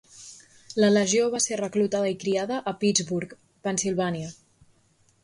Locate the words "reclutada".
1.61-2.09